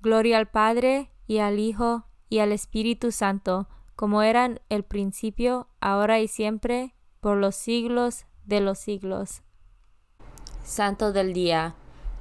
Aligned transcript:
Gloria 0.00 0.38
al 0.38 0.48
Padre, 0.48 1.10
y 1.26 1.38
al 1.38 1.58
Hijo, 1.58 2.04
y 2.28 2.38
al 2.38 2.52
Espíritu 2.52 3.12
Santo, 3.12 3.68
como 3.96 4.22
eran 4.22 4.60
el 4.68 4.84
principio, 4.84 5.68
ahora 5.80 6.20
y 6.20 6.28
siempre, 6.28 6.94
por 7.20 7.36
los 7.36 7.56
siglos 7.56 8.26
de 8.44 8.60
los 8.60 8.78
siglos. 8.78 9.42
Santo 10.64 11.12
del 11.12 11.32
Día. 11.32 11.74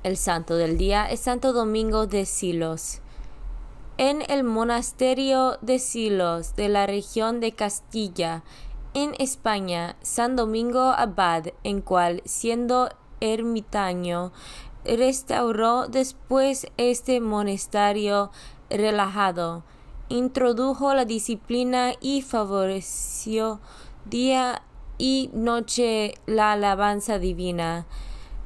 El 0.03 0.17
Santo 0.17 0.55
del 0.55 0.77
Día 0.77 1.05
es 1.05 1.19
Santo 1.19 1.53
Domingo 1.53 2.07
de 2.07 2.25
Silos. 2.25 3.01
En 3.97 4.23
el 4.29 4.43
monasterio 4.43 5.57
de 5.61 5.79
Silos 5.79 6.55
de 6.55 6.69
la 6.69 6.87
región 6.87 7.39
de 7.39 7.51
Castilla, 7.51 8.43
en 8.93 9.13
España, 9.19 9.97
San 10.01 10.35
Domingo 10.35 10.79
Abad, 10.79 11.47
en 11.63 11.81
cual, 11.81 12.21
siendo 12.25 12.89
ermitaño, 13.19 14.31
restauró 14.95 15.87
después 15.87 16.67
este 16.77 17.19
monasterio 17.19 18.31
relajado, 18.69 19.63
introdujo 20.09 20.93
la 20.93 21.05
disciplina 21.05 21.93
y 21.99 22.21
favoreció 22.21 23.59
día 24.05 24.61
y 24.97 25.29
noche 25.33 26.15
la 26.25 26.53
alabanza 26.53 27.19
divina. 27.19 27.85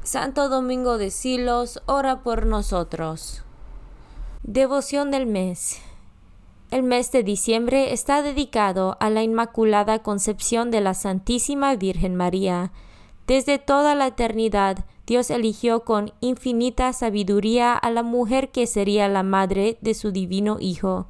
Santo 0.03 0.50
Domingo 0.50 0.97
de 0.97 1.12
Silos, 1.12 1.81
ora 1.85 2.24
por 2.24 2.47
nosotros. 2.47 3.44
Devoción 4.44 5.12
del 5.12 5.28
mes. 5.28 5.79
El 6.72 6.84
mes 6.84 7.12
de 7.12 7.22
diciembre 7.22 7.94
está 7.94 8.22
dedicado 8.23 8.97
a 9.00 9.09
la 9.09 9.22
Inmaculada 9.22 10.00
Concepción 10.00 10.72
de 10.72 10.81
la 10.81 10.94
Santísima 10.94 11.75
Virgen 11.75 12.16
María. 12.16 12.72
Desde 13.28 13.59
toda 13.59 13.94
la 13.94 14.08
eternidad, 14.08 14.85
Dios 15.07 15.29
eligió 15.29 15.84
con 15.84 16.13
infinita 16.22 16.94
sabiduría 16.94 17.73
a 17.73 17.89
la 17.89 18.03
mujer 18.03 18.50
que 18.51 18.67
sería 18.67 19.07
la 19.07 19.23
madre 19.23 19.78
de 19.81 19.94
su 19.94 20.12
divino 20.12 20.57
Hijo, 20.59 21.07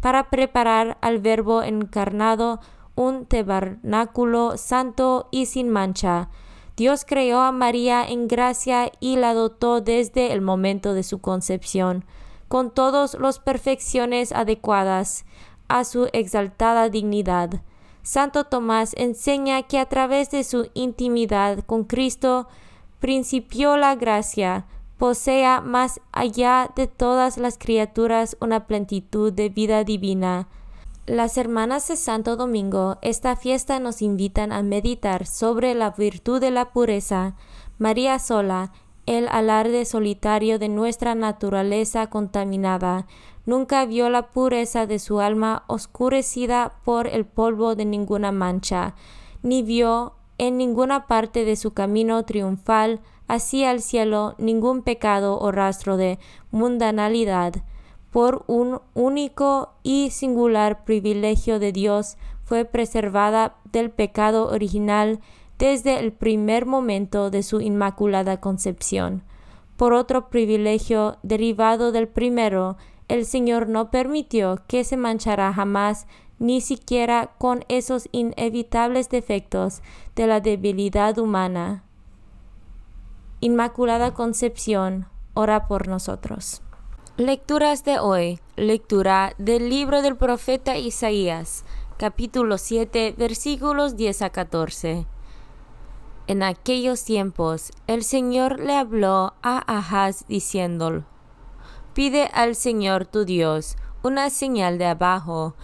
para 0.00 0.30
preparar 0.30 0.98
al 1.00 1.18
Verbo 1.18 1.62
encarnado 1.62 2.60
un 2.94 3.26
tabernáculo 3.26 4.56
santo 4.56 5.28
y 5.30 5.46
sin 5.46 5.68
mancha. 5.68 6.28
Dios 6.76 7.04
creó 7.04 7.40
a 7.40 7.52
María 7.52 8.04
en 8.04 8.28
gracia 8.28 8.90
y 9.00 9.16
la 9.16 9.34
dotó 9.34 9.80
desde 9.80 10.32
el 10.32 10.40
momento 10.40 10.94
de 10.94 11.02
su 11.02 11.20
concepción, 11.20 12.04
con 12.48 12.70
todas 12.70 13.14
las 13.14 13.38
perfecciones 13.38 14.32
adecuadas 14.32 15.24
a 15.68 15.84
su 15.84 16.08
exaltada 16.12 16.88
dignidad. 16.88 17.62
Santo 18.02 18.44
Tomás 18.44 18.94
enseña 18.98 19.62
que 19.62 19.78
a 19.78 19.86
través 19.86 20.30
de 20.30 20.44
su 20.44 20.68
intimidad 20.74 21.60
con 21.64 21.84
Cristo 21.84 22.48
principió 23.02 23.76
la 23.76 23.96
gracia, 23.96 24.66
posea 24.96 25.60
más 25.60 26.00
allá 26.12 26.70
de 26.76 26.86
todas 26.86 27.36
las 27.36 27.58
criaturas 27.58 28.36
una 28.40 28.68
plenitud 28.68 29.32
de 29.32 29.48
vida 29.48 29.82
divina. 29.82 30.46
Las 31.06 31.36
hermanas 31.36 31.88
de 31.88 31.96
Santo 31.96 32.36
Domingo, 32.36 32.98
esta 33.02 33.34
fiesta 33.34 33.80
nos 33.80 34.02
invitan 34.02 34.52
a 34.52 34.62
meditar 34.62 35.26
sobre 35.26 35.74
la 35.74 35.90
virtud 35.90 36.40
de 36.40 36.52
la 36.52 36.70
pureza, 36.70 37.34
María 37.76 38.20
sola, 38.20 38.70
el 39.06 39.26
alarde 39.26 39.84
solitario 39.84 40.60
de 40.60 40.68
nuestra 40.68 41.16
naturaleza 41.16 42.06
contaminada, 42.06 43.08
nunca 43.46 43.84
vio 43.84 44.10
la 44.10 44.30
pureza 44.30 44.86
de 44.86 45.00
su 45.00 45.18
alma 45.18 45.64
oscurecida 45.66 46.74
por 46.84 47.08
el 47.08 47.24
polvo 47.24 47.74
de 47.74 47.84
ninguna 47.84 48.30
mancha, 48.30 48.94
ni 49.42 49.64
vio 49.64 50.14
en 50.38 50.56
ninguna 50.56 51.06
parte 51.06 51.44
de 51.44 51.56
su 51.56 51.72
camino 51.72 52.24
triunfal 52.24 53.00
hacia 53.28 53.70
el 53.70 53.80
cielo 53.80 54.34
ningún 54.38 54.82
pecado 54.82 55.38
o 55.38 55.52
rastro 55.52 55.96
de 55.96 56.18
mundanalidad. 56.50 57.54
Por 58.10 58.44
un 58.46 58.80
único 58.94 59.72
y 59.82 60.10
singular 60.10 60.84
privilegio 60.84 61.58
de 61.58 61.72
Dios 61.72 62.16
fue 62.44 62.64
preservada 62.64 63.56
del 63.72 63.90
pecado 63.90 64.48
original 64.50 65.20
desde 65.58 65.98
el 65.98 66.12
primer 66.12 66.66
momento 66.66 67.30
de 67.30 67.42
su 67.42 67.60
inmaculada 67.60 68.40
concepción. 68.40 69.22
Por 69.76 69.94
otro 69.94 70.28
privilegio 70.28 71.16
derivado 71.22 71.92
del 71.92 72.08
primero, 72.08 72.76
el 73.08 73.24
Señor 73.24 73.68
no 73.68 73.90
permitió 73.90 74.62
que 74.66 74.84
se 74.84 74.96
manchara 74.96 75.52
jamás 75.52 76.06
ni 76.42 76.60
siquiera 76.60 77.30
con 77.38 77.64
esos 77.68 78.08
inevitables 78.10 79.08
defectos 79.08 79.80
de 80.16 80.26
la 80.26 80.40
debilidad 80.40 81.16
humana. 81.18 81.84
Inmaculada 83.38 84.12
Concepción, 84.12 85.06
ora 85.34 85.68
por 85.68 85.86
nosotros. 85.86 86.60
Lecturas 87.16 87.84
de 87.84 88.00
hoy. 88.00 88.40
Lectura 88.56 89.34
del 89.38 89.70
libro 89.70 90.02
del 90.02 90.16
profeta 90.16 90.76
Isaías, 90.76 91.64
capítulo 91.96 92.58
7, 92.58 93.14
versículos 93.16 93.96
10 93.96 94.22
a 94.22 94.30
14. 94.30 95.06
En 96.26 96.42
aquellos 96.42 97.04
tiempos 97.04 97.70
el 97.86 98.02
Señor 98.02 98.58
le 98.58 98.74
habló 98.74 99.34
a 99.42 99.58
Ahaz 99.58 100.26
diciendo, 100.26 101.04
Pide 101.94 102.28
al 102.32 102.56
Señor 102.56 103.06
tu 103.06 103.24
Dios 103.24 103.76
una 104.02 104.30
señal 104.30 104.78
de 104.78 104.86
abajo, 104.86 105.54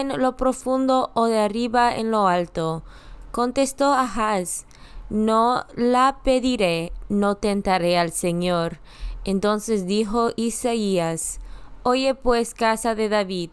en 0.00 0.20
lo 0.20 0.36
profundo 0.36 1.10
o 1.14 1.26
de 1.26 1.38
arriba 1.38 1.96
en 1.96 2.10
lo 2.10 2.28
alto. 2.28 2.82
Contestó 3.30 3.92
Ahaz, 3.92 4.66
No 5.10 5.64
la 5.74 6.18
pediré, 6.24 6.92
no 7.08 7.36
tentaré 7.36 7.98
al 7.98 8.12
Señor. 8.12 8.78
Entonces 9.24 9.86
dijo 9.86 10.30
Isaías, 10.36 11.40
Oye 11.82 12.14
pues, 12.14 12.54
casa 12.54 12.94
de 12.94 13.08
David, 13.08 13.50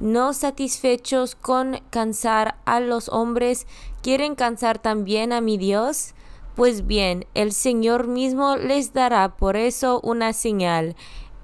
no 0.00 0.32
satisfechos 0.32 1.34
con 1.34 1.80
cansar 1.90 2.56
a 2.64 2.80
los 2.80 3.08
hombres, 3.08 3.66
¿quieren 4.02 4.34
cansar 4.34 4.78
también 4.78 5.32
a 5.32 5.40
mi 5.40 5.56
Dios? 5.56 6.14
Pues 6.56 6.86
bien, 6.86 7.26
el 7.34 7.52
Señor 7.52 8.06
mismo 8.06 8.56
les 8.56 8.92
dará 8.92 9.36
por 9.36 9.56
eso 9.56 10.00
una 10.02 10.32
señal. 10.32 10.94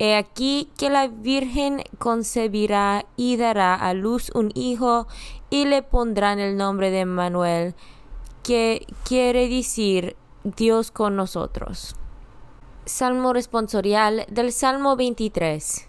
He 0.03 0.17
aquí 0.17 0.71
que 0.79 0.89
la 0.89 1.09
Virgen 1.09 1.85
concebirá 1.99 3.05
y 3.17 3.37
dará 3.37 3.75
a 3.75 3.93
luz 3.93 4.31
un 4.35 4.51
hijo 4.55 5.07
y 5.51 5.67
le 5.67 5.83
pondrán 5.83 6.39
el 6.39 6.57
nombre 6.57 6.91
de 6.91 7.05
Manuel, 7.05 7.75
que 8.43 8.87
quiere 9.05 9.47
decir 9.51 10.17
Dios 10.43 10.91
con 10.91 11.17
nosotros. 11.17 11.97
Salmo 12.87 13.35
responsorial 13.35 14.25
del 14.31 14.53
Salmo 14.53 14.97
23. 14.97 15.87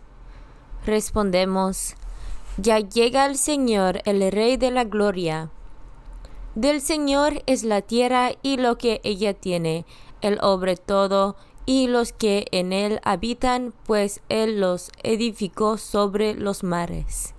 Respondemos, 0.86 1.96
ya 2.58 2.80
llega 2.80 3.26
el 3.26 3.38
Señor, 3.38 4.02
el 4.04 4.30
Rey 4.30 4.58
de 4.58 4.72
la 4.72 4.84
Gloria. 4.84 5.52
Del 6.56 6.82
Señor 6.82 7.44
es 7.46 7.64
la 7.64 7.82
tierra 7.82 8.32
y 8.42 8.58
lo 8.58 8.78
que 8.78 9.00
ella 9.06 9.34
tiene, 9.34 9.86
el 10.20 10.38
obre 10.42 10.76
todo 10.76 11.38
y 11.66 11.88
los 11.88 12.14
que 12.14 12.48
en 12.52 12.74
él 12.74 13.00
habitan, 13.04 13.74
pues 13.86 14.22
él 14.30 14.60
los 14.60 14.92
edificó 15.04 15.78
sobre 15.78 16.34
los 16.34 16.64
mares. 16.64 17.34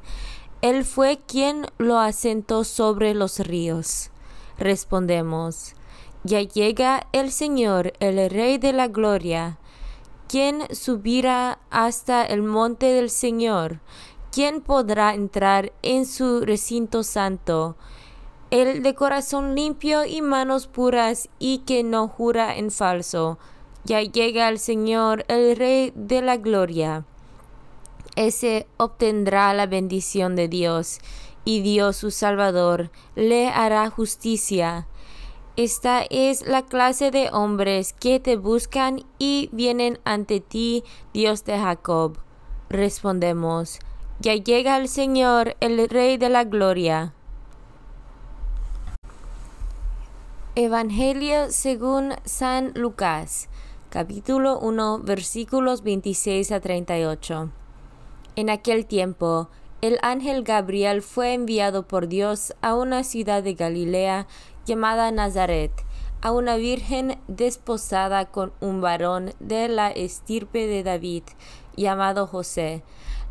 Él 0.61 0.85
fue 0.85 1.19
quien 1.27 1.67
lo 1.79 1.99
asentó 1.99 2.65
sobre 2.65 3.15
los 3.15 3.41
ríos. 3.41 4.11
Respondemos, 4.59 5.75
ya 6.25 6.41
llega 6.41 7.07
el 7.13 7.33
Señor, 7.33 7.95
el 8.01 8.31
Rey 8.31 8.59
de 8.59 8.73
la 8.73 8.89
Gloria. 8.89 9.59
¿Quién 10.29 10.63
subirá 10.75 11.59
hasta 11.71 12.25
el 12.25 12.43
monte 12.43 12.87
del 12.87 13.11
Señor? 13.11 13.81
¿quién 14.33 14.63
podrá 14.63 15.15
entrar 15.15 15.73
en 15.83 16.07
su 16.07 16.41
recinto 16.41 17.05
santo? 17.05 17.77
El 18.51 18.83
de 18.83 18.95
corazón 18.95 19.55
limpio 19.55 20.05
y 20.05 20.23
manos 20.23 20.67
puras 20.67 21.29
y 21.39 21.59
que 21.59 21.85
no 21.85 22.09
jura 22.09 22.57
en 22.57 22.71
falso. 22.71 23.39
Ya 23.85 24.01
llega 24.03 24.49
el 24.49 24.59
Señor, 24.59 25.25
el 25.29 25.57
Rey 25.57 25.93
de 25.95 26.23
la 26.23 26.37
Gloria. 26.37 27.05
Ese 28.15 28.67
obtendrá 28.77 29.53
la 29.55 29.67
bendición 29.67 30.37
de 30.37 30.49
Dios, 30.49 31.01
y 31.45 31.61
Dios 31.63 31.97
su 31.97 32.11
Salvador 32.11 32.91
le 33.17 33.49
hará 33.49 33.91
justicia. 33.91 34.87
Esta 35.57 36.03
es 36.09 36.47
la 36.47 36.63
clase 36.63 37.11
de 37.11 37.29
hombres 37.31 37.93
que 37.93 38.21
te 38.21 38.37
buscan 38.37 39.05
y 39.19 39.51
vienen 39.53 39.99
ante 40.05 40.41
ti, 40.41 40.85
Dios 41.13 41.45
de 41.45 41.59
Jacob. 41.59 42.19
Respondemos, 42.71 43.81
ya 44.21 44.35
llega 44.35 44.77
el 44.77 44.89
Señor, 44.89 45.57
el 45.61 45.89
Rey 45.89 46.17
de 46.17 46.29
la 46.29 46.45
Gloria. 46.45 47.13
Evangelio 50.55 51.51
según 51.51 52.15
San 52.25 52.73
Lucas, 52.75 53.49
capítulo 53.93 54.59
1, 54.59 55.01
versículos 55.01 55.83
26 55.83 56.51
a 56.53 56.61
38. 56.61 57.51
En 58.37 58.49
aquel 58.49 58.87
tiempo, 58.87 59.51
el 59.83 59.99
ángel 60.01 60.45
Gabriel 60.45 61.03
fue 61.03 61.35
enviado 61.35 61.87
por 61.87 62.09
Dios 62.09 62.55
a 62.63 62.75
una 62.75 63.05
ciudad 63.05 63.43
de 63.43 63.53
Galilea 63.53 64.27
llamada 64.65 65.13
Nazaret, 65.13 65.73
a 66.23 66.33
una 66.33 66.57
virgen 66.57 67.19
desposada 67.29 68.31
con 68.31 68.55
un 68.61 68.81
varón 68.81 69.35
de 69.41 69.69
la 69.69 69.91
estirpe 69.91 70.67
de 70.67 70.83
David, 70.83 71.25
llamado 71.77 72.27
José 72.27 72.83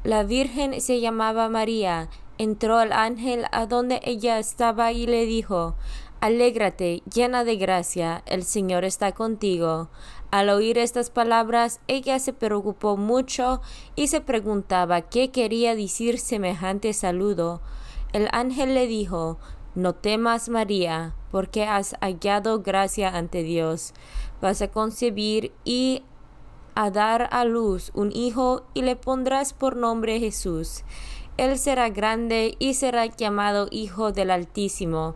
la 0.03 0.23
Virgen 0.23 0.81
se 0.81 0.99
llamaba 0.99 1.47
María. 1.47 2.09
Entró 2.39 2.81
el 2.81 2.91
ángel 2.91 3.45
a 3.51 3.67
donde 3.67 4.01
ella 4.03 4.39
estaba 4.39 4.91
y 4.91 5.05
le 5.05 5.27
dijo, 5.27 5.75
Alégrate, 6.21 7.01
llena 7.11 7.43
de 7.43 7.55
gracia, 7.55 8.21
el 8.27 8.43
Señor 8.43 8.85
está 8.85 9.11
contigo. 9.11 9.89
Al 10.29 10.49
oír 10.49 10.77
estas 10.77 11.09
palabras, 11.09 11.79
ella 11.87 12.19
se 12.19 12.31
preocupó 12.31 12.95
mucho 12.95 13.59
y 13.95 14.05
se 14.05 14.21
preguntaba 14.21 15.01
qué 15.01 15.31
quería 15.31 15.75
decir 15.75 16.19
semejante 16.19 16.93
saludo. 16.93 17.59
El 18.13 18.27
ángel 18.33 18.75
le 18.75 18.85
dijo, 18.85 19.39
No 19.73 19.95
temas, 19.95 20.47
María, 20.47 21.15
porque 21.31 21.63
has 21.63 21.95
hallado 22.01 22.61
gracia 22.61 23.09
ante 23.09 23.41
Dios. 23.41 23.95
Vas 24.43 24.61
a 24.61 24.67
concebir 24.69 25.51
y 25.63 26.03
a 26.75 26.91
dar 26.91 27.29
a 27.31 27.45
luz 27.45 27.89
un 27.95 28.11
hijo 28.15 28.61
y 28.75 28.83
le 28.83 28.95
pondrás 28.95 29.53
por 29.53 29.75
nombre 29.75 30.19
Jesús. 30.19 30.83
Él 31.37 31.57
será 31.57 31.89
grande 31.89 32.55
y 32.59 32.75
será 32.75 33.07
llamado 33.07 33.67
Hijo 33.71 34.11
del 34.11 34.29
Altísimo. 34.29 35.15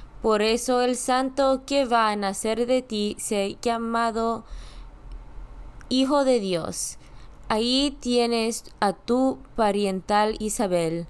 Por 0.21 0.41
eso 0.41 0.81
el 0.81 0.95
santo 0.95 1.63
que 1.65 1.85
va 1.85 2.09
a 2.09 2.15
nacer 2.15 2.67
de 2.67 2.81
ti 2.81 3.15
se 3.17 3.57
llamado 3.61 4.43
Hijo 5.89 6.23
de 6.23 6.39
Dios. 6.39 6.97
Ahí 7.49 7.97
tienes 7.99 8.65
a 8.79 8.93
tu 8.93 9.39
pariental 9.55 10.35
Isabel, 10.39 11.07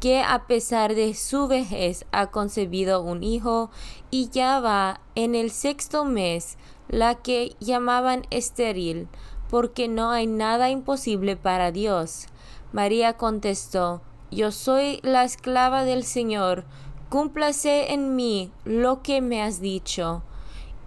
que 0.00 0.20
a 0.20 0.46
pesar 0.46 0.94
de 0.94 1.14
su 1.14 1.48
vejez 1.48 2.04
ha 2.12 2.30
concebido 2.30 3.00
un 3.00 3.22
hijo 3.22 3.70
y 4.10 4.28
ya 4.28 4.60
va 4.60 5.00
en 5.14 5.34
el 5.34 5.50
sexto 5.50 6.04
mes 6.04 6.58
la 6.88 7.14
que 7.14 7.56
llamaban 7.60 8.26
estéril, 8.30 9.08
porque 9.48 9.88
no 9.88 10.10
hay 10.10 10.26
nada 10.26 10.68
imposible 10.68 11.36
para 11.36 11.72
Dios. 11.72 12.26
María 12.72 13.16
contestó, 13.16 14.02
Yo 14.30 14.52
soy 14.52 15.00
la 15.02 15.24
esclava 15.24 15.84
del 15.84 16.04
Señor, 16.04 16.64
cúmplase 17.08 17.92
en 17.92 18.16
mí 18.16 18.52
lo 18.64 19.02
que 19.02 19.20
me 19.20 19.42
has 19.42 19.60
dicho. 19.60 20.22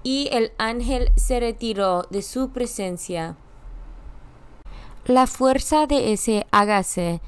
Y 0.04 0.30
el 0.32 0.52
ángel 0.58 1.12
se 1.16 1.40
retiró 1.40 2.04
de 2.10 2.22
su 2.22 2.50
presencia. 2.50 3.36
La 5.06 5.28
fuerza 5.28 5.88
de 5.88 6.14
ese 6.14 6.48
hágase 6.52 7.22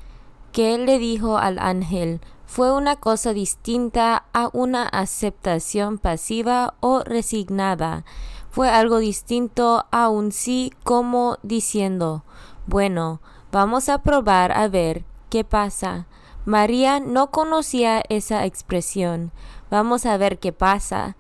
que 0.51 0.75
él 0.75 0.85
le 0.85 0.99
dijo 0.99 1.37
al 1.37 1.59
ángel 1.59 2.21
fue 2.45 2.71
una 2.71 2.95
cosa 2.95 3.33
distinta 3.33 4.25
a 4.33 4.49
una 4.53 4.83
aceptación 4.83 5.97
pasiva 5.97 6.75
o 6.79 7.03
resignada 7.03 8.05
fue 8.53 8.69
algo 8.69 8.99
distinto 8.99 9.87
a 9.89 10.09
un 10.09 10.31
sí 10.31 10.71
como 10.83 11.39
diciendo, 11.41 12.23
bueno, 12.67 13.19
vamos 13.51 13.89
a 13.89 14.03
probar 14.03 14.51
a 14.51 14.67
ver 14.67 15.05
qué 15.31 15.43
pasa. 15.43 16.05
María 16.45 16.99
no 16.99 17.31
conocía 17.31 18.03
esa 18.09 18.45
expresión. 18.45 19.31
Vamos 19.71 20.05
a 20.05 20.17
ver 20.17 20.39
qué 20.39 20.51
pasa. 20.51 21.15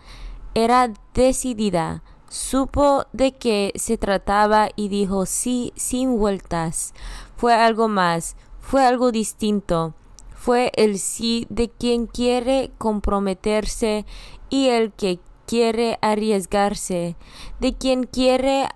Era 0.53 0.91
decidida. 1.13 2.03
Supo 2.29 3.05
de 3.13 3.33
qué 3.33 3.71
se 3.75 3.97
trataba 3.97 4.69
y 4.75 4.89
dijo 4.89 5.25
sí 5.25 5.71
sin 5.75 6.17
vueltas. 6.17 6.93
Fue 7.37 7.53
algo 7.53 7.87
más, 7.87 8.35
fue 8.59 8.83
algo 8.85 9.11
distinto. 9.11 9.93
Fue 10.33 10.71
el 10.75 10.99
sí 10.99 11.45
de 11.49 11.69
quien 11.69 12.07
quiere 12.07 12.71
comprometerse 12.77 14.05
y 14.49 14.69
el 14.69 14.91
que 14.91 15.19
quiere 15.45 15.99
arriesgarse, 16.01 17.15
de 17.59 17.73
quien 17.75 18.03
quiere 18.03 18.67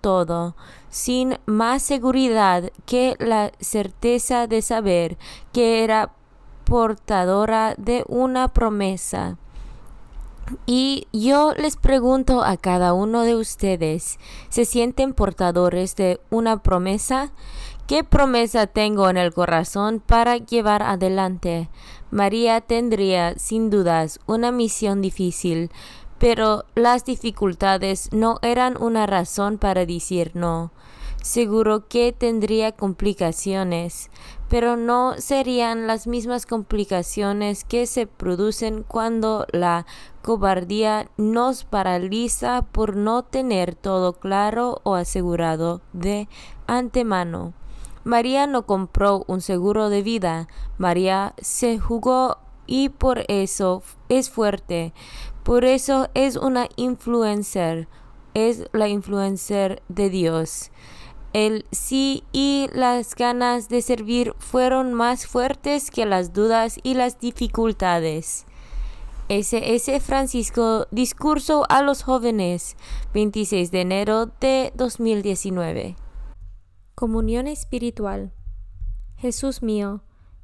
todo, 0.00 0.54
sin 0.88 1.38
más 1.46 1.82
seguridad 1.82 2.70
que 2.86 3.16
la 3.18 3.50
certeza 3.58 4.46
de 4.46 4.62
saber 4.62 5.18
que 5.52 5.82
era 5.82 6.12
portadora 6.64 7.74
de 7.76 8.04
una 8.06 8.48
promesa. 8.48 9.38
Y 10.66 11.08
yo 11.12 11.54
les 11.54 11.76
pregunto 11.76 12.44
a 12.44 12.56
cada 12.56 12.92
uno 12.92 13.22
de 13.22 13.34
ustedes, 13.34 14.18
¿se 14.48 14.64
sienten 14.64 15.12
portadores 15.12 15.96
de 15.96 16.20
una 16.30 16.62
promesa? 16.62 17.32
¿Qué 17.88 18.04
promesa 18.04 18.68
tengo 18.68 19.10
en 19.10 19.16
el 19.16 19.32
corazón 19.32 20.00
para 20.00 20.36
llevar 20.36 20.82
adelante? 20.82 21.68
María 22.10 22.60
tendría, 22.60 23.36
sin 23.38 23.70
dudas, 23.70 24.20
una 24.26 24.52
misión 24.52 25.00
difícil, 25.00 25.70
pero 26.22 26.66
las 26.76 27.04
dificultades 27.04 28.08
no 28.12 28.38
eran 28.42 28.80
una 28.80 29.06
razón 29.06 29.58
para 29.58 29.84
decir 29.84 30.30
no. 30.34 30.70
Seguro 31.20 31.88
que 31.88 32.12
tendría 32.12 32.70
complicaciones, 32.70 34.08
pero 34.48 34.76
no 34.76 35.14
serían 35.18 35.88
las 35.88 36.06
mismas 36.06 36.46
complicaciones 36.46 37.64
que 37.64 37.86
se 37.86 38.06
producen 38.06 38.84
cuando 38.84 39.48
la 39.50 39.84
cobardía 40.22 41.10
nos 41.16 41.64
paraliza 41.64 42.62
por 42.70 42.94
no 42.94 43.24
tener 43.24 43.74
todo 43.74 44.12
claro 44.12 44.80
o 44.84 44.94
asegurado 44.94 45.80
de 45.92 46.28
antemano. 46.68 47.52
María 48.04 48.46
no 48.46 48.64
compró 48.64 49.24
un 49.26 49.40
seguro 49.40 49.88
de 49.88 50.02
vida, 50.02 50.46
María 50.78 51.34
se 51.38 51.80
jugó 51.80 52.38
y 52.68 52.90
por 52.90 53.24
eso 53.28 53.82
es 54.08 54.30
fuerte, 54.30 54.92
por 55.42 55.64
eso 55.64 56.08
es 56.14 56.36
una 56.36 56.68
influencer, 56.76 57.88
es 58.34 58.68
la 58.72 58.88
influencer 58.88 59.82
de 59.88 60.10
Dios. 60.10 60.70
El 61.32 61.64
sí 61.72 62.24
y 62.32 62.68
las 62.72 63.14
ganas 63.14 63.68
de 63.68 63.82
servir 63.82 64.34
fueron 64.38 64.92
más 64.92 65.26
fuertes 65.26 65.90
que 65.90 66.06
las 66.06 66.32
dudas 66.32 66.78
y 66.82 66.94
las 66.94 67.18
dificultades. 67.18 68.46
S.S. 69.28 70.00
Francisco 70.00 70.86
Discurso 70.90 71.64
a 71.70 71.80
los 71.80 72.02
jóvenes 72.02 72.76
26 73.14 73.70
de 73.70 73.80
enero 73.80 74.26
de 74.40 74.72
2019 74.76 75.96
Comunión 76.94 77.46
espiritual 77.46 78.32
Jesús 79.16 79.62
mío, 79.62 80.02